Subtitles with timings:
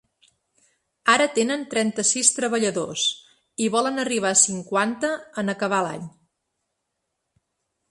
[1.15, 3.03] Ara tenen trenta-sis treballadors
[3.67, 6.11] i volen arribar a cinquanta en acabar l’any.